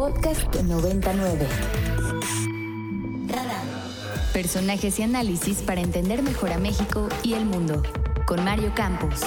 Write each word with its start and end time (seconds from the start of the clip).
Podcast 0.00 0.56
99. 0.62 1.46
Personajes 4.32 4.98
y 4.98 5.02
análisis 5.02 5.60
para 5.60 5.82
entender 5.82 6.22
mejor 6.22 6.52
a 6.52 6.58
México 6.58 7.10
y 7.22 7.34
el 7.34 7.44
mundo. 7.44 7.82
Con 8.26 8.42
Mario 8.42 8.72
Campos. 8.74 9.20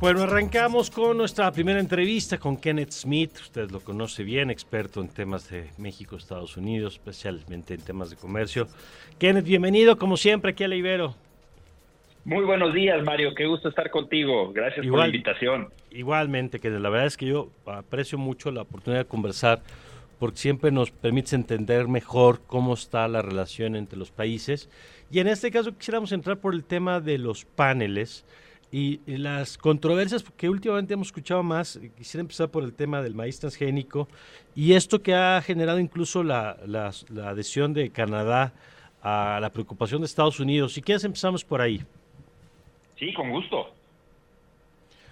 Bueno, 0.00 0.22
arrancamos 0.22 0.88
con 0.88 1.16
nuestra 1.16 1.50
primera 1.50 1.80
entrevista 1.80 2.38
con 2.38 2.56
Kenneth 2.56 2.92
Smith. 2.92 3.36
Usted 3.40 3.72
lo 3.72 3.80
conoce 3.80 4.22
bien, 4.22 4.48
experto 4.48 5.00
en 5.00 5.08
temas 5.08 5.50
de 5.50 5.72
México, 5.78 6.14
Estados 6.14 6.56
Unidos, 6.56 6.92
especialmente 6.92 7.74
en 7.74 7.80
temas 7.80 8.10
de 8.10 8.14
comercio. 8.14 8.68
Kenneth, 9.18 9.46
bienvenido 9.46 9.98
como 9.98 10.16
siempre 10.16 10.52
aquí 10.52 10.62
a 10.62 10.68
La 10.68 10.76
Ibero. 10.76 11.27
Muy 12.28 12.44
buenos 12.44 12.74
días, 12.74 13.02
Mario. 13.02 13.34
Qué 13.34 13.46
gusto 13.46 13.70
estar 13.70 13.90
contigo. 13.90 14.52
Gracias 14.52 14.86
por 14.86 14.98
la 14.98 15.06
invitación. 15.06 15.70
Igualmente, 15.90 16.60
que 16.60 16.68
la 16.68 16.90
verdad 16.90 17.06
es 17.06 17.16
que 17.16 17.24
yo 17.24 17.48
aprecio 17.64 18.18
mucho 18.18 18.50
la 18.50 18.60
oportunidad 18.60 19.04
de 19.04 19.08
conversar 19.08 19.62
porque 20.18 20.36
siempre 20.36 20.70
nos 20.70 20.90
permite 20.90 21.34
entender 21.34 21.88
mejor 21.88 22.42
cómo 22.46 22.74
está 22.74 23.08
la 23.08 23.22
relación 23.22 23.76
entre 23.76 23.98
los 23.98 24.10
países. 24.10 24.68
Y 25.10 25.20
en 25.20 25.28
este 25.28 25.50
caso 25.50 25.74
quisiéramos 25.74 26.12
entrar 26.12 26.36
por 26.36 26.52
el 26.52 26.64
tema 26.64 27.00
de 27.00 27.16
los 27.16 27.46
paneles 27.46 28.26
y, 28.70 29.00
las 29.06 29.56
controversias 29.56 30.22
que 30.36 30.50
últimamente 30.50 30.92
hemos 30.92 31.06
escuchado 31.06 31.42
más. 31.42 31.80
Quisiera 31.96 32.20
empezar 32.20 32.50
por 32.50 32.62
el 32.62 32.74
tema 32.74 33.00
del 33.00 33.14
maíz 33.14 33.40
transgénico 33.40 34.06
y 34.54 34.74
esto 34.74 35.00
que 35.00 35.14
ha 35.14 35.40
generado 35.40 35.78
incluso 35.78 36.22
la, 36.22 36.58
la, 36.66 36.90
la 37.08 37.30
adhesión 37.30 37.72
de 37.72 37.88
Canadá 37.88 38.52
a 39.00 39.38
la 39.40 39.50
preocupación 39.50 40.02
de 40.02 40.06
Estados 40.06 40.38
Unidos. 40.40 40.74
Si 40.74 40.82
quieres 40.82 41.04
empezamos 41.04 41.42
por 41.42 41.62
ahí. 41.62 41.82
Sí, 42.98 43.12
con 43.14 43.30
gusto. 43.30 43.72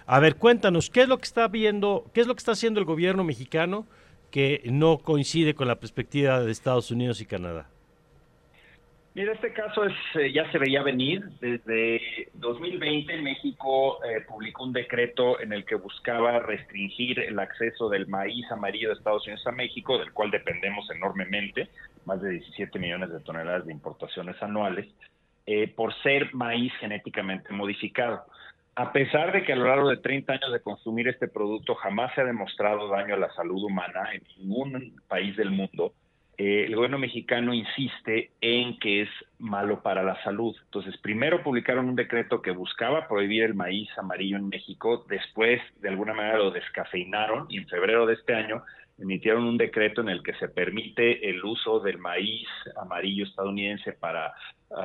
A 0.05 0.19
ver, 0.19 0.35
cuéntanos, 0.35 0.89
¿qué 0.89 1.01
es 1.01 1.07
lo 1.07 1.17
que 1.17 1.25
está 1.25 1.47
viendo, 1.47 2.05
qué 2.13 2.21
es 2.21 2.27
lo 2.27 2.35
que 2.35 2.39
está 2.39 2.53
haciendo 2.53 2.79
el 2.79 2.85
gobierno 2.85 3.23
mexicano 3.23 3.85
que 4.31 4.61
no 4.65 4.99
coincide 4.99 5.53
con 5.53 5.67
la 5.67 5.75
perspectiva 5.75 6.41
de 6.41 6.51
Estados 6.51 6.91
Unidos 6.91 7.21
y 7.21 7.25
Canadá? 7.25 7.67
Mira, 9.17 9.33
este 9.33 9.51
caso 9.51 9.83
es, 9.83 9.95
eh, 10.13 10.31
ya 10.31 10.49
se 10.51 10.59
veía 10.59 10.83
venir. 10.83 11.23
Desde 11.41 12.29
2020 12.35 13.19
México 13.23 13.97
eh, 14.05 14.21
publicó 14.27 14.63
un 14.63 14.73
decreto 14.73 15.41
en 15.41 15.53
el 15.53 15.65
que 15.65 15.73
buscaba 15.73 16.37
restringir 16.37 17.19
el 17.21 17.39
acceso 17.39 17.89
del 17.89 18.05
maíz 18.05 18.45
amarillo 18.51 18.89
de 18.89 18.93
Estados 18.93 19.25
Unidos 19.25 19.47
a 19.47 19.51
México, 19.51 19.97
del 19.97 20.13
cual 20.13 20.29
dependemos 20.29 20.87
enormemente, 20.91 21.67
más 22.05 22.21
de 22.21 22.29
17 22.29 22.77
millones 22.77 23.09
de 23.11 23.19
toneladas 23.21 23.65
de 23.65 23.73
importaciones 23.73 24.41
anuales. 24.43 24.85
Eh, 25.49 25.69
por 25.69 25.93
ser 26.03 26.35
maíz 26.35 26.73
genéticamente 26.81 27.53
modificado. 27.53 28.25
A 28.75 28.91
pesar 28.91 29.31
de 29.31 29.45
que 29.45 29.53
a 29.53 29.55
lo 29.55 29.65
largo 29.65 29.89
de 29.89 29.95
30 29.95 30.33
años 30.33 30.51
de 30.51 30.59
consumir 30.59 31.07
este 31.07 31.29
producto 31.29 31.73
jamás 31.75 32.13
se 32.13 32.19
ha 32.19 32.25
demostrado 32.25 32.89
daño 32.89 33.13
a 33.13 33.17
la 33.17 33.33
salud 33.33 33.63
humana 33.63 34.09
en 34.11 34.23
ningún 34.37 35.01
país 35.07 35.37
del 35.37 35.51
mundo, 35.51 35.93
eh, 36.37 36.65
el 36.67 36.75
gobierno 36.75 36.99
mexicano 36.99 37.53
insiste 37.53 38.31
en 38.41 38.77
que 38.77 39.03
es 39.03 39.09
malo 39.39 39.81
para 39.81 40.03
la 40.03 40.21
salud. 40.21 40.53
Entonces, 40.65 40.97
primero 40.97 41.41
publicaron 41.43 41.87
un 41.87 41.95
decreto 41.95 42.41
que 42.41 42.51
buscaba 42.51 43.07
prohibir 43.07 43.43
el 43.43 43.55
maíz 43.55 43.87
amarillo 43.97 44.35
en 44.35 44.49
México, 44.49 45.05
después 45.07 45.61
de 45.79 45.87
alguna 45.87 46.13
manera 46.13 46.39
lo 46.39 46.51
descafeinaron 46.51 47.45
y 47.47 47.59
en 47.59 47.69
febrero 47.69 48.05
de 48.05 48.15
este 48.15 48.35
año 48.35 48.63
emitieron 48.99 49.43
un 49.43 49.57
decreto 49.57 50.01
en 50.01 50.09
el 50.09 50.23
que 50.23 50.33
se 50.35 50.49
permite 50.49 51.29
el 51.29 51.43
uso 51.43 51.79
del 51.79 51.97
maíz 51.97 52.47
amarillo 52.75 53.25
estadounidense 53.25 53.93
para 53.93 54.33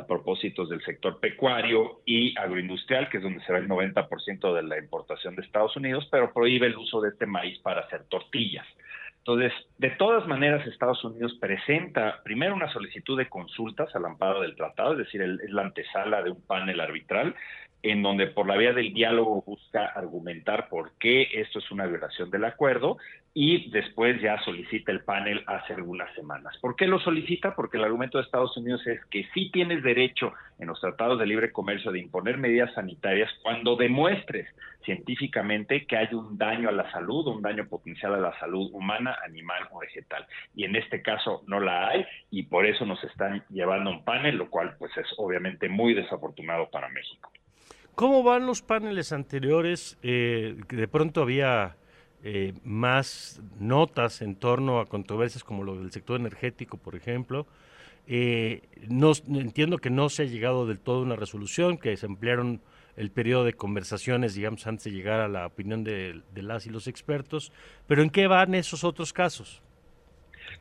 propósitos 0.07 0.69
del 0.69 0.83
sector 0.83 1.19
pecuario 1.19 2.03
y 2.07 2.39
agroindustrial, 2.39 3.09
que 3.09 3.17
es 3.17 3.23
donde 3.23 3.45
se 3.45 3.53
va 3.53 3.59
el 3.59 3.69
90% 3.69 4.55
de 4.55 4.63
la 4.63 4.79
importación 4.79 5.35
de 5.35 5.43
Estados 5.43 5.77
Unidos, 5.77 6.07
pero 6.11 6.33
prohíbe 6.33 6.67
el 6.67 6.77
uso 6.77 7.01
de 7.01 7.09
este 7.09 7.27
maíz 7.27 7.59
para 7.61 7.81
hacer 7.81 8.05
tortillas. 8.05 8.67
Entonces, 9.19 9.53
de 9.79 9.91
todas 9.91 10.27
maneras, 10.27 10.67
Estados 10.67 11.03
Unidos 11.05 11.37
presenta 11.41 12.21
primero 12.25 12.55
una 12.55 12.73
solicitud 12.73 13.17
de 13.17 13.29
consultas 13.29 13.95
al 13.95 14.05
amparo 14.05 14.41
del 14.41 14.57
tratado, 14.57 14.93
es 14.93 14.99
decir, 14.99 15.23
es 15.23 15.51
la 15.51 15.63
antesala 15.63 16.23
de 16.23 16.31
un 16.31 16.41
panel 16.43 16.81
arbitral, 16.81 17.35
en 17.83 18.03
donde 18.03 18.29
por 18.29 18.47
la 18.47 18.57
vía 18.57 18.73
del 18.73 18.93
diálogo 18.93 19.43
busca 19.47 19.87
argumentar 19.87 20.69
por 20.69 20.93
qué 20.99 21.29
esto 21.35 21.59
es 21.59 21.71
una 21.71 21.87
violación 21.87 22.31
del 22.31 22.45
acuerdo 22.45 22.99
y 23.35 23.71
después 23.71 24.21
ya 24.21 24.39
solicita 24.43 24.93
el 24.93 25.05
panel 25.05 25.43
hace 25.47 25.73
algunas 25.73 26.15
semanas. 26.15 26.57
¿Por 26.61 26.77
qué 26.77 26.87
lo 26.87 27.01
solicita? 27.01 27.55
Porque 27.55 27.79
el 27.79 27.85
argumento 27.85 28.19
de 28.19 28.25
Estados 28.25 28.57
Unidos 28.57 28.87
es 28.87 29.05
que 29.07 29.27
sí 29.33 29.51
tienes 29.51 29.83
derecho 29.83 30.33
en 30.59 30.69
los 30.69 30.81
tratados 30.81 31.19
de 31.19 31.27
libre 31.27 31.51
comercio 31.51 31.91
de 31.91 32.01
imponer 32.01 32.37
medidas 32.37 32.73
sanitarias 32.75 33.31
cuando 33.43 33.77
demuestres 33.77 34.49
científicamente 34.85 35.87
que 35.87 35.97
hay 35.97 36.13
un 36.13 36.37
daño 36.37 36.69
a 36.69 36.73
la 36.73 36.91
salud, 36.91 37.27
un 37.29 37.43
daño 37.43 37.67
potencial 37.67 38.15
a 38.15 38.19
la 38.19 38.39
salud 38.39 38.71
humana, 38.73 39.17
animal 39.25 39.63
o 39.71 39.79
vegetal. 39.79 40.27
Y 40.55 40.65
en 40.65 40.77
este 40.77 41.01
caso 41.03 41.43
no 41.47 41.59
la 41.59 41.89
hay 41.89 42.05
y 42.31 42.45
por 42.45 42.67
eso 42.67 42.85
nos 42.85 43.03
están 43.05 43.45
llevando 43.49 43.91
un 43.91 44.05
panel, 44.05 44.37
lo 44.37 44.51
cual 44.51 44.77
pues 44.79 44.95
es 44.97 45.07
obviamente 45.17 45.69
muy 45.69 45.95
desafortunado 45.95 46.69
para 46.71 46.89
México. 46.91 47.31
¿Cómo 47.95 48.23
van 48.23 48.47
los 48.47 48.63
paneles 48.63 49.13
anteriores? 49.13 49.99
Eh, 50.03 50.57
de 50.69 50.89
pronto 50.89 51.21
había 51.21 51.77
eh, 52.25 52.55
más 52.65 53.43
notas 53.61 54.23
en 54.23 54.37
torno 54.37 54.81
a 54.81 54.87
controversias 54.87 55.45
como 55.45 55.63
lo 55.63 55.77
del 55.77 55.93
sector 55.93 56.19
energético, 56.19 56.79
por 56.79 56.97
ejemplo. 56.97 57.47
Eh, 58.07 58.63
no, 58.89 59.13
entiendo 59.29 59.77
que 59.77 59.91
no 59.91 60.09
se 60.09 60.23
ha 60.23 60.27
llegado 60.27 60.67
del 60.67 60.81
todo 60.81 61.01
a 61.01 61.03
una 61.03 61.17
resolución, 61.17 61.77
que 61.77 61.97
se 61.97 62.07
ampliaron 62.07 62.63
el 62.97 63.11
periodo 63.11 63.45
de 63.45 63.53
conversaciones, 63.53 64.35
digamos, 64.35 64.67
antes 64.67 64.85
de 64.85 64.93
llegar 64.93 65.21
a 65.21 65.29
la 65.29 65.47
opinión 65.47 65.85
de 65.85 66.23
las 66.35 66.67
y 66.67 66.71
los 66.71 66.87
expertos. 66.87 67.53
Pero 67.87 68.03
¿en 68.03 68.11
qué 68.11 68.27
van 68.27 68.55
esos 68.55 68.85
otros 68.85 69.13
casos? 69.13 69.63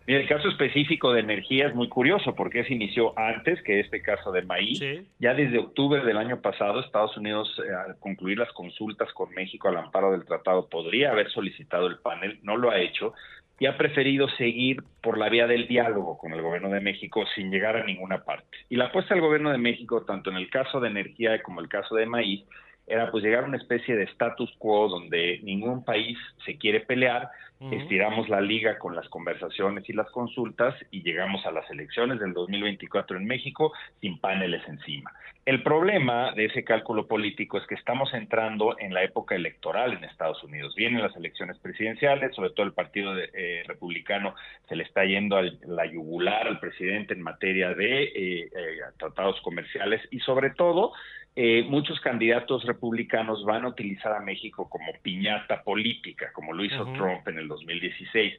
Mira, 0.07 0.19
el 0.19 0.27
caso 0.27 0.49
específico 0.49 1.13
de 1.13 1.19
energía 1.19 1.67
es 1.67 1.75
muy 1.75 1.87
curioso 1.87 2.33
porque 2.35 2.63
se 2.63 2.73
inició 2.73 3.17
antes 3.17 3.61
que 3.63 3.79
este 3.79 4.01
caso 4.01 4.31
de 4.31 4.41
maíz. 4.41 4.81
Ya 5.19 5.33
desde 5.33 5.59
octubre 5.59 6.03
del 6.03 6.17
año 6.17 6.41
pasado, 6.41 6.79
Estados 6.79 7.15
Unidos, 7.17 7.49
eh, 7.59 7.71
al 7.73 7.99
concluir 7.99 8.39
las 8.39 8.51
consultas 8.53 9.11
con 9.13 9.29
México 9.31 9.67
al 9.67 9.77
amparo 9.77 10.11
del 10.11 10.25
tratado, 10.25 10.67
podría 10.69 11.11
haber 11.11 11.29
solicitado 11.29 11.87
el 11.87 11.99
panel, 11.99 12.39
no 12.41 12.57
lo 12.57 12.71
ha 12.71 12.79
hecho 12.79 13.13
y 13.59 13.67
ha 13.67 13.77
preferido 13.77 14.27
seguir 14.37 14.81
por 15.03 15.19
la 15.19 15.29
vía 15.29 15.45
del 15.45 15.67
diálogo 15.67 16.17
con 16.17 16.33
el 16.33 16.41
gobierno 16.41 16.69
de 16.69 16.79
México 16.79 17.23
sin 17.35 17.51
llegar 17.51 17.77
a 17.77 17.85
ninguna 17.85 18.23
parte. 18.23 18.57
Y 18.69 18.75
la 18.75 18.85
apuesta 18.85 19.13
del 19.13 19.21
gobierno 19.21 19.51
de 19.51 19.59
México, 19.59 20.03
tanto 20.03 20.31
en 20.31 20.37
el 20.37 20.49
caso 20.49 20.79
de 20.79 20.89
energía 20.89 21.43
como 21.43 21.61
el 21.61 21.69
caso 21.69 21.93
de 21.93 22.07
maíz, 22.07 22.43
era 22.91 23.09
pues 23.09 23.23
llegar 23.23 23.45
a 23.45 23.47
una 23.47 23.57
especie 23.57 23.95
de 23.95 24.03
status 24.03 24.53
quo 24.57 24.89
donde 24.89 25.39
ningún 25.43 25.83
país 25.83 26.17
se 26.45 26.57
quiere 26.57 26.81
pelear, 26.81 27.29
estiramos 27.71 28.27
la 28.27 28.41
liga 28.41 28.79
con 28.79 28.95
las 28.95 29.07
conversaciones 29.09 29.87
y 29.87 29.93
las 29.93 30.09
consultas 30.09 30.73
y 30.89 31.03
llegamos 31.03 31.45
a 31.45 31.51
las 31.51 31.69
elecciones 31.69 32.19
del 32.19 32.33
2024 32.33 33.17
en 33.17 33.25
México 33.25 33.71
sin 33.99 34.17
paneles 34.17 34.67
encima. 34.67 35.11
El 35.45 35.63
problema 35.63 36.33
de 36.33 36.45
ese 36.45 36.63
cálculo 36.63 37.07
político 37.07 37.57
es 37.57 37.65
que 37.65 37.75
estamos 37.75 38.13
entrando 38.13 38.75
en 38.79 38.93
la 38.93 39.03
época 39.03 39.35
electoral 39.35 39.93
en 39.93 40.03
Estados 40.03 40.43
Unidos. 40.43 40.75
Vienen 40.75 41.01
las 41.01 41.15
elecciones 41.15 41.57
presidenciales, 41.59 42.35
sobre 42.35 42.51
todo 42.51 42.65
el 42.65 42.73
Partido 42.73 43.15
eh, 43.17 43.63
Republicano 43.67 44.35
se 44.69 44.75
le 44.75 44.83
está 44.83 45.03
yendo 45.03 45.37
a 45.37 45.43
la 45.65 45.85
yugular 45.85 46.47
al 46.47 46.59
presidente 46.59 47.13
en 47.13 47.21
materia 47.21 47.73
de 47.73 48.03
eh, 48.03 48.49
eh, 48.55 48.79
tratados 48.97 49.41
comerciales 49.41 50.01
y 50.11 50.19
sobre 50.19 50.51
todo 50.51 50.93
eh, 51.35 51.63
muchos 51.63 51.99
candidatos 52.01 52.65
republicanos 52.65 53.45
van 53.45 53.63
a 53.63 53.69
utilizar 53.69 54.13
a 54.13 54.19
México 54.19 54.69
como 54.69 54.91
piñata 55.01 55.63
política, 55.63 56.31
como 56.33 56.51
lo 56.53 56.63
hizo 56.63 56.83
Trump 56.93 57.27
en 57.27 57.37
el 57.37 57.47
2016. 57.47 58.33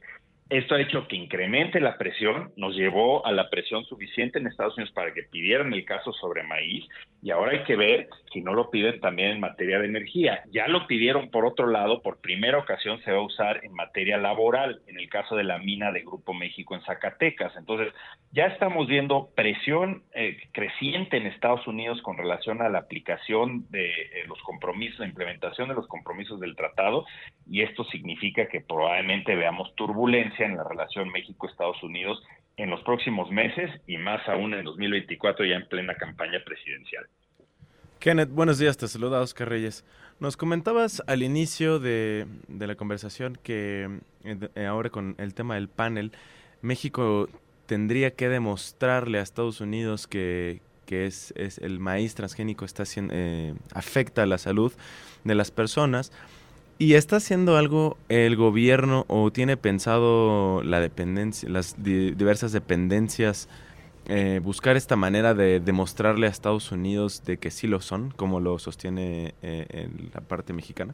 Esto 0.53 0.75
ha 0.75 0.81
hecho 0.81 1.07
que 1.07 1.15
incremente 1.15 1.81
la 1.81 1.97
presión, 1.97 2.53
nos 2.57 2.75
llevó 2.75 3.25
a 3.25 3.31
la 3.31 3.49
presión 3.49 3.85
suficiente 3.85 4.37
en 4.37 4.45
Estados 4.45 4.77
Unidos 4.77 4.93
para 4.93 5.11
que 5.11 5.23
pidieran 5.23 5.73
el 5.73 5.83
caso 5.83 6.13
sobre 6.13 6.43
maíz 6.43 6.85
y 7.23 7.31
ahora 7.31 7.53
hay 7.53 7.63
que 7.63 7.75
ver 7.75 8.07
si 8.31 8.41
no 8.41 8.53
lo 8.53 8.69
piden 8.69 8.99
también 8.99 9.29
en 9.31 9.39
materia 9.39 9.79
de 9.79 9.87
energía. 9.87 10.43
Ya 10.51 10.67
lo 10.67 10.85
pidieron 10.85 11.31
por 11.31 11.45
otro 11.45 11.65
lado, 11.65 12.03
por 12.03 12.21
primera 12.21 12.59
ocasión 12.59 13.01
se 13.01 13.11
va 13.11 13.17
a 13.17 13.25
usar 13.25 13.61
en 13.63 13.73
materia 13.73 14.17
laboral, 14.17 14.81
en 14.85 14.99
el 14.99 15.09
caso 15.09 15.35
de 15.35 15.43
la 15.43 15.57
mina 15.57 15.91
de 15.91 16.01
Grupo 16.01 16.35
México 16.35 16.75
en 16.75 16.81
Zacatecas. 16.81 17.55
Entonces, 17.55 17.91
ya 18.31 18.47
estamos 18.47 18.87
viendo 18.87 19.29
presión 19.35 20.03
eh, 20.13 20.37
creciente 20.51 21.17
en 21.17 21.27
Estados 21.27 21.65
Unidos 21.65 22.01
con 22.01 22.17
relación 22.17 22.61
a 22.61 22.69
la 22.69 22.79
aplicación 22.79 23.65
de 23.71 23.89
eh, 23.89 24.07
los 24.27 24.39
compromisos, 24.43 24.99
la 24.99 25.07
implementación 25.07 25.69
de 25.69 25.75
los 25.75 25.87
compromisos 25.87 26.39
del 26.39 26.55
tratado 26.55 27.05
y 27.49 27.61
esto 27.61 27.83
significa 27.85 28.47
que 28.47 28.61
probablemente 28.61 29.35
veamos 29.35 29.73
turbulencia 29.75 30.42
en 30.45 30.57
la 30.57 30.63
relación 30.63 31.09
México-Estados 31.09 31.81
Unidos 31.83 32.21
en 32.57 32.69
los 32.69 32.81
próximos 32.83 33.31
meses 33.31 33.71
y 33.87 33.97
más 33.97 34.27
aún 34.27 34.53
en 34.53 34.63
2024 34.63 35.45
ya 35.45 35.55
en 35.55 35.67
plena 35.67 35.95
campaña 35.95 36.39
presidencial. 36.45 37.05
Kenneth, 37.99 38.29
buenos 38.29 38.59
días, 38.59 38.77
te 38.77 38.87
saluda 38.87 39.21
Oscar 39.21 39.49
Reyes. 39.49 39.85
Nos 40.19 40.37
comentabas 40.37 41.01
al 41.07 41.23
inicio 41.23 41.79
de, 41.79 42.27
la 42.49 42.75
conversación 42.75 43.37
que 43.41 43.99
eh, 44.23 44.65
ahora 44.65 44.89
con 44.89 45.15
el 45.17 45.33
tema 45.33 45.55
del 45.55 45.69
panel, 45.69 46.11
México 46.61 47.27
tendría 47.65 48.11
que 48.11 48.29
demostrarle 48.29 49.19
a 49.19 49.21
Estados 49.21 49.61
Unidos 49.61 50.07
que, 50.07 50.61
es, 50.89 51.33
el 51.61 51.79
maíz 51.79 52.13
transgénico 52.13 52.65
está 52.65 52.83
eh, 52.95 53.55
afecta 53.73 54.23
a 54.23 54.25
la 54.27 54.37
salud 54.37 54.71
de 55.23 55.33
las 55.33 55.49
personas. 55.49 56.11
¿Y 56.79 56.95
está 56.95 57.17
haciendo 57.17 57.55
algo 57.55 57.97
el 58.09 58.35
gobierno 58.35 59.05
o 59.07 59.31
tiene 59.31 59.57
pensado 59.57 60.63
la 60.63 60.79
dependencia, 60.79 61.49
las 61.49 61.81
diversas 61.81 62.51
dependencias, 62.51 63.47
eh, 64.07 64.41
buscar 64.43 64.75
esta 64.75 64.95
manera 64.95 65.33
de 65.33 65.59
demostrarle 65.59 66.27
a 66.27 66.29
Estados 66.29 66.71
Unidos 66.71 67.23
de 67.25 67.37
que 67.37 67.51
sí 67.51 67.67
lo 67.67 67.79
son, 67.79 68.11
como 68.11 68.39
lo 68.39 68.59
sostiene 68.59 69.33
eh, 69.41 69.87
la 70.13 70.21
parte 70.21 70.51
mexicana? 70.51 70.93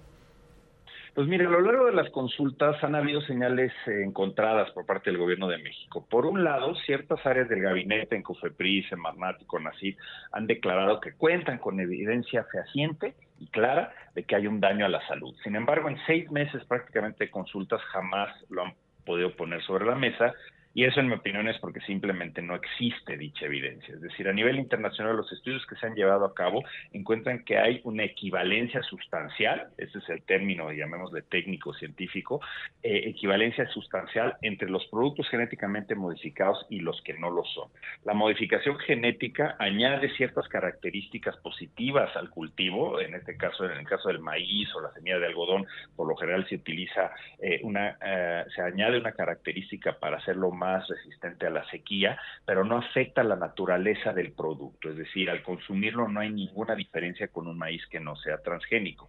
Pues 1.16 1.28
mire, 1.28 1.48
a 1.48 1.50
lo 1.50 1.62
largo 1.62 1.86
de 1.86 1.94
las 1.94 2.10
consultas 2.12 2.82
han 2.84 2.96
habido 2.96 3.22
señales 3.22 3.74
encontradas 3.88 4.72
por 4.72 4.86
parte 4.86 5.10
del 5.10 5.20
gobierno 5.20 5.48
de 5.48 5.58
México. 5.58 6.06
Por 6.10 6.26
un 6.26 6.44
lado, 6.44 6.76
ciertas 6.86 7.26
áreas 7.26 7.50
del 7.50 7.62
gabinete 7.62 8.16
en 8.16 8.24
COFEPRIS, 8.24 8.92
en 8.92 9.00
Marnat 9.00 9.42
y 9.42 9.46
CONACYT 9.46 9.98
han 10.32 10.48
declarado 10.48 11.00
que 11.00 11.14
cuentan 11.14 11.58
con 11.58 11.80
evidencia 11.80 12.46
fehaciente 12.52 13.16
y 13.40 13.48
clara 13.48 13.94
de 14.16 14.24
que 14.24 14.36
hay 14.36 14.48
un 14.48 14.60
daño 14.60 14.86
a 14.86 14.90
la 14.90 15.06
salud. 15.08 15.36
Sin 15.44 15.56
embargo, 15.56 15.90
en 15.90 15.98
seis 16.06 16.30
meses 16.32 16.64
prácticamente 16.66 17.26
de 17.26 17.32
consultas 17.32 17.82
jamás 17.92 18.30
lo 18.50 18.64
han 18.64 18.74
podido 19.06 19.36
poner 19.36 19.64
sobre 19.64 19.86
la 19.86 19.96
mesa 19.96 20.34
y 20.80 20.86
eso, 20.86 21.02
en 21.02 21.10
mi 21.10 21.16
opinión, 21.16 21.46
es 21.50 21.60
porque 21.60 21.82
simplemente 21.82 22.42
no 22.42 22.56
existe 22.56 23.18
dicha 23.18 23.48
evidencia. 23.48 23.96
Es 23.96 24.00
decir, 24.00 24.30
a 24.30 24.32
nivel 24.32 24.58
internacional, 24.58 25.18
los 25.18 25.30
estudios 25.30 25.66
que 25.66 25.76
se 25.76 25.86
han 25.86 25.94
llevado 25.94 26.24
a 26.24 26.34
cabo 26.34 26.64
encuentran 26.94 27.44
que 27.44 27.58
hay 27.58 27.82
una 27.84 28.06
equivalencia 28.06 28.82
sustancial, 28.84 29.72
ese 29.78 29.98
es 29.98 30.08
el 30.08 30.22
término, 30.22 30.72
llamémosle 30.72 31.24
técnico 31.24 31.74
científico, 31.74 32.40
eh, 32.82 33.10
equivalencia 33.10 33.68
sustancial 33.72 34.38
entre 34.42 34.70
los 34.70 34.86
productos 34.86 35.28
genéticamente 35.28 35.96
modificados 35.96 36.66
y 36.70 36.80
los 36.80 37.02
que 37.02 37.14
no 37.16 37.30
lo 37.30 37.44
son. 37.44 37.68
La 38.06 38.14
modificación 38.14 38.78
genética 38.80 39.58
añade 39.60 40.10
ciertas 40.16 40.48
características 40.48 41.36
positivas 41.44 42.16
al 42.16 42.30
cultivo, 42.30 43.02
en 43.02 43.16
este 43.16 43.36
caso, 43.36 43.66
en 43.66 43.80
el 43.80 43.86
caso 43.86 44.08
del 44.08 44.20
maíz 44.20 44.74
o 44.76 44.80
la 44.80 44.94
semilla 44.94 45.20
de 45.20 45.26
algodón, 45.26 45.68
por 45.98 46.08
lo 46.08 46.16
general 46.16 46.48
se 46.48 46.56
utiliza 46.56 47.12
eh, 47.42 47.60
una, 47.64 47.98
eh, 48.02 48.46
se 48.56 48.62
añade 48.62 48.98
una 48.98 49.12
característica 49.12 50.00
para 50.00 50.20
hacerlo 50.20 50.52
más 50.52 50.69
resistente 50.78 51.48
a 51.48 51.50
la 51.50 51.68
sequía, 51.70 52.20
pero 52.46 52.64
no 52.64 52.78
afecta 52.78 53.24
la 53.24 53.36
naturaleza 53.36 54.14
del 54.14 54.32
producto, 54.32 54.90
es 54.90 54.98
decir, 54.98 55.30
al 55.30 55.44
consumirlo 55.44 56.08
no 56.08 56.20
hay 56.20 56.32
ninguna 56.32 56.76
diferencia 56.76 57.28
con 57.28 57.48
un 57.48 57.58
maíz 57.58 57.86
que 57.88 58.00
no 58.00 58.16
sea 58.16 58.38
transgénico. 58.38 59.08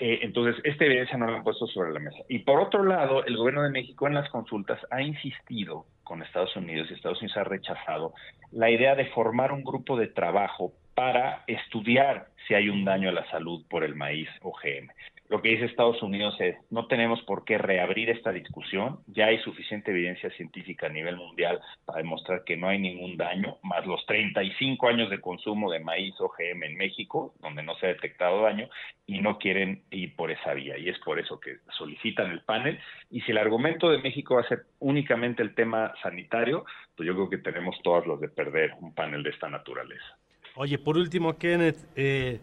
Eh, 0.00 0.20
entonces, 0.22 0.60
esta 0.64 0.84
evidencia 0.84 1.16
no 1.16 1.26
la 1.26 1.36
han 1.36 1.44
puesto 1.44 1.66
sobre 1.68 1.92
la 1.92 2.00
mesa. 2.00 2.18
Y 2.28 2.40
por 2.40 2.60
otro 2.60 2.82
lado, 2.82 3.24
el 3.24 3.36
gobierno 3.36 3.62
de 3.62 3.70
México 3.70 4.06
en 4.06 4.14
las 4.14 4.28
consultas 4.30 4.80
ha 4.90 5.00
insistido 5.00 5.86
con 6.02 6.22
Estados 6.22 6.56
Unidos 6.56 6.88
y 6.90 6.94
Estados 6.94 7.20
Unidos 7.20 7.36
ha 7.36 7.44
rechazado 7.44 8.12
la 8.50 8.70
idea 8.70 8.94
de 8.94 9.06
formar 9.06 9.52
un 9.52 9.62
grupo 9.62 9.96
de 9.96 10.08
trabajo 10.08 10.72
para 10.94 11.44
estudiar 11.46 12.26
si 12.46 12.54
hay 12.54 12.68
un 12.68 12.84
daño 12.84 13.08
a 13.08 13.12
la 13.12 13.30
salud 13.30 13.64
por 13.68 13.84
el 13.84 13.94
maíz 13.94 14.28
OGM. 14.42 14.88
Lo 15.32 15.40
que 15.40 15.48
dice 15.48 15.64
Estados 15.64 16.02
Unidos 16.02 16.38
es, 16.40 16.56
no 16.68 16.88
tenemos 16.88 17.22
por 17.22 17.46
qué 17.46 17.56
reabrir 17.56 18.10
esta 18.10 18.32
discusión, 18.32 18.98
ya 19.06 19.28
hay 19.28 19.38
suficiente 19.38 19.90
evidencia 19.90 20.28
científica 20.32 20.88
a 20.88 20.90
nivel 20.90 21.16
mundial 21.16 21.58
para 21.86 22.00
demostrar 22.02 22.44
que 22.44 22.58
no 22.58 22.68
hay 22.68 22.78
ningún 22.78 23.16
daño, 23.16 23.56
más 23.62 23.86
los 23.86 24.04
35 24.04 24.86
años 24.88 25.08
de 25.08 25.22
consumo 25.22 25.72
de 25.72 25.80
maíz 25.80 26.14
OGM 26.20 26.64
en 26.64 26.76
México, 26.76 27.32
donde 27.40 27.62
no 27.62 27.74
se 27.76 27.86
ha 27.86 27.94
detectado 27.94 28.42
daño, 28.42 28.68
y 29.06 29.22
no 29.22 29.38
quieren 29.38 29.84
ir 29.90 30.14
por 30.16 30.30
esa 30.30 30.52
vía. 30.52 30.76
Y 30.76 30.90
es 30.90 30.98
por 30.98 31.18
eso 31.18 31.40
que 31.40 31.56
solicitan 31.78 32.30
el 32.30 32.42
panel. 32.42 32.78
Y 33.10 33.22
si 33.22 33.30
el 33.30 33.38
argumento 33.38 33.88
de 33.88 34.02
México 34.02 34.34
va 34.34 34.42
a 34.42 34.48
ser 34.48 34.66
únicamente 34.80 35.42
el 35.42 35.54
tema 35.54 35.94
sanitario, 36.02 36.66
pues 36.94 37.06
yo 37.06 37.14
creo 37.14 37.30
que 37.30 37.38
tenemos 37.38 37.74
todas 37.82 38.06
los 38.06 38.20
de 38.20 38.28
perder 38.28 38.74
un 38.82 38.94
panel 38.94 39.22
de 39.22 39.30
esta 39.30 39.48
naturaleza. 39.48 40.18
Oye, 40.56 40.76
por 40.76 40.98
último, 40.98 41.38
Kenneth, 41.38 41.78
eh, 41.96 42.38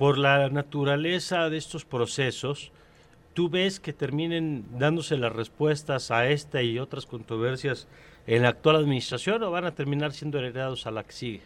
por 0.00 0.16
la 0.16 0.48
naturaleza 0.48 1.50
de 1.50 1.58
estos 1.58 1.84
procesos, 1.84 2.72
¿tú 3.34 3.50
ves 3.50 3.80
que 3.80 3.92
terminen 3.92 4.64
dándose 4.78 5.18
las 5.18 5.30
respuestas 5.30 6.10
a 6.10 6.26
esta 6.26 6.62
y 6.62 6.78
otras 6.78 7.04
controversias 7.04 7.86
en 8.26 8.40
la 8.40 8.48
actual 8.48 8.76
administración 8.76 9.42
o 9.42 9.50
van 9.50 9.66
a 9.66 9.74
terminar 9.74 10.12
siendo 10.12 10.38
heredados 10.38 10.86
a 10.86 10.90
la 10.90 11.04
que 11.04 11.12
sigue? 11.12 11.40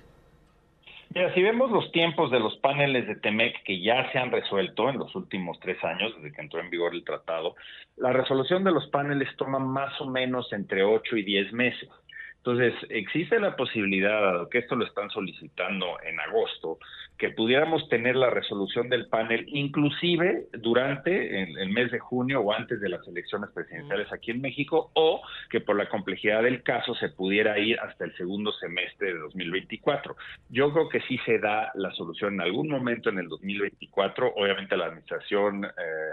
Mira, 1.12 1.34
si 1.34 1.42
vemos 1.42 1.68
los 1.72 1.90
tiempos 1.90 2.30
de 2.30 2.38
los 2.38 2.56
paneles 2.58 3.08
de 3.08 3.16
TEMEC 3.16 3.64
que 3.64 3.80
ya 3.80 4.12
se 4.12 4.18
han 4.20 4.30
resuelto 4.30 4.88
en 4.88 4.98
los 4.98 5.12
últimos 5.16 5.58
tres 5.58 5.82
años, 5.82 6.14
desde 6.14 6.32
que 6.32 6.40
entró 6.40 6.60
en 6.60 6.70
vigor 6.70 6.94
el 6.94 7.02
tratado, 7.02 7.56
la 7.96 8.12
resolución 8.12 8.62
de 8.62 8.70
los 8.70 8.86
paneles 8.86 9.28
toma 9.36 9.58
más 9.58 10.00
o 10.00 10.06
menos 10.08 10.52
entre 10.52 10.84
ocho 10.84 11.16
y 11.16 11.24
diez 11.24 11.52
meses. 11.52 11.88
Entonces, 12.46 12.74
existe 12.90 13.40
la 13.40 13.56
posibilidad, 13.56 14.46
que 14.50 14.58
esto 14.58 14.76
lo 14.76 14.84
están 14.84 15.08
solicitando 15.08 15.96
en 16.02 16.20
agosto, 16.20 16.78
que 17.16 17.30
pudiéramos 17.30 17.88
tener 17.88 18.16
la 18.16 18.28
resolución 18.28 18.90
del 18.90 19.06
panel 19.06 19.46
inclusive 19.48 20.48
durante 20.52 21.42
el, 21.42 21.70
mes 21.70 21.90
de 21.90 21.98
junio 21.98 22.42
o 22.42 22.52
antes 22.52 22.82
de 22.82 22.90
las 22.90 23.06
elecciones 23.08 23.48
presidenciales 23.54 24.12
aquí 24.12 24.30
en 24.32 24.42
México 24.42 24.90
o 24.94 25.22
que 25.48 25.60
por 25.60 25.76
la 25.76 25.88
complejidad 25.88 26.42
del 26.42 26.62
caso 26.62 26.94
se 26.96 27.08
pudiera 27.08 27.58
ir 27.58 27.80
hasta 27.80 28.04
el 28.04 28.14
segundo 28.16 28.52
semestre 28.52 29.14
de 29.14 29.20
2024. 29.20 30.14
Yo 30.50 30.70
creo 30.72 30.88
que 30.90 31.00
sí 31.02 31.18
se 31.24 31.38
da 31.38 31.70
la 31.76 31.92
solución 31.92 32.34
en 32.34 32.40
algún 32.42 32.68
momento 32.68 33.08
en 33.08 33.20
el 33.20 33.28
2024. 33.28 34.34
Obviamente 34.36 34.74
a 34.74 34.78
la 34.78 34.86
administración 34.86 35.64
eh, 35.64 35.68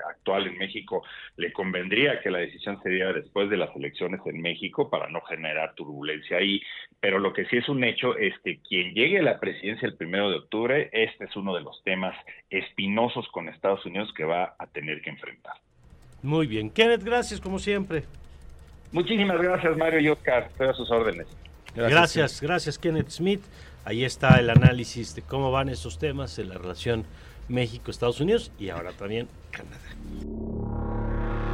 actual 0.10 0.48
en 0.48 0.58
México 0.60 1.04
le 1.36 1.52
convendría 1.52 2.22
que 2.22 2.32
la 2.32 2.40
decisión 2.40 2.82
se 2.84 2.90
diera 2.90 3.12
después 3.12 3.50
de 3.50 3.58
las 3.58 3.76
elecciones 3.76 4.22
en 4.26 4.40
México 4.42 4.90
para 4.90 5.10
no 5.10 5.20
generar 5.22 5.74
turbulencia 5.76 6.21
ahí, 6.32 6.62
pero 7.00 7.20
lo 7.20 7.34
que 7.34 7.46
sí 7.46 7.58
es 7.58 7.68
un 7.68 7.84
hecho 7.84 8.16
es 8.18 8.34
que 8.44 8.60
quien 8.60 8.94
llegue 8.94 9.20
a 9.20 9.24
la 9.24 9.40
presidencia 9.40 9.88
el 9.88 9.96
primero 9.96 10.30
de 10.30 10.38
octubre 10.38 10.90
este 10.94 11.26
es 11.26 11.36
uno 11.36 11.56
de 11.56 11.62
los 11.62 11.84
temas 11.84 12.16
espinosos 12.50 13.28
con 13.30 13.50
Estados 13.50 13.86
Unidos 13.86 14.14
que 14.16 14.24
va 14.24 14.56
a 14.58 14.68
tener 14.68 15.02
que 15.02 15.10
enfrentar. 15.10 15.54
Muy 16.22 16.46
bien. 16.46 16.70
Kenneth, 16.70 17.04
gracias 17.04 17.42
como 17.42 17.58
siempre. 17.58 18.04
Muchísimas 18.92 19.42
gracias, 19.42 19.76
Mario 19.78 20.00
y 20.00 20.10
Oscar. 20.10 20.48
Estoy 20.52 20.68
a 20.68 20.74
sus 20.74 20.92
órdenes. 20.92 21.28
Gracias, 21.76 22.42
gracias, 22.42 22.78
Kenneth 22.78 23.10
Smith. 23.10 23.42
Ahí 23.86 24.04
está 24.04 24.40
el 24.40 24.50
análisis 24.50 25.16
de 25.16 25.22
cómo 25.22 25.52
van 25.52 25.70
estos 25.70 25.98
temas 25.98 26.38
en 26.38 26.50
la 26.50 26.56
relación 26.56 27.06
México-Estados 27.48 28.20
Unidos 28.20 28.52
y 28.60 28.70
ahora 28.70 28.92
también 28.92 29.28
Canadá. 29.52 30.51